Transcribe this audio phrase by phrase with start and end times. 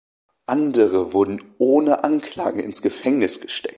[0.47, 3.69] Andere wurden ohne Anklage ins Gefängnis gesteckt.